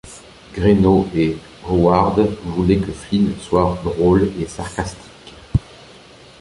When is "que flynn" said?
2.79-3.33